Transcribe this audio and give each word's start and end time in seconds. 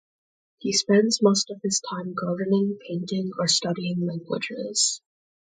He 0.57 0.73
spends 0.73 1.21
most 1.21 1.51
of 1.51 1.61
his 1.61 1.79
time 1.87 2.15
gardening, 2.19 2.79
painting, 2.87 3.29
or 3.37 3.47
studying 3.47 3.99
languages. 4.03 4.99